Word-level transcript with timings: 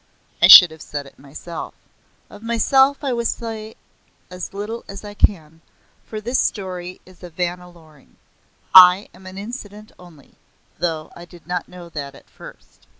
I 0.41 0.47
should 0.47 0.71
have 0.71 0.81
said 0.81 1.05
it 1.05 1.19
myself. 1.19 1.75
Of 2.27 2.41
myself 2.41 3.03
I 3.03 3.13
will 3.13 3.23
say 3.23 3.75
as 4.31 4.51
little 4.51 4.83
as 4.87 5.05
I 5.05 5.13
can, 5.13 5.61
for 6.03 6.19
this 6.19 6.39
story 6.39 6.99
is 7.05 7.21
of 7.21 7.33
Vanna 7.35 7.69
Loring. 7.69 8.15
I 8.73 9.09
am 9.13 9.27
an 9.27 9.37
incident 9.37 9.91
only, 9.99 10.39
though 10.79 11.11
I 11.15 11.25
did 11.25 11.45
not 11.45 11.69
know 11.69 11.87
that 11.89 12.15
at 12.15 12.31
first. 12.31 12.87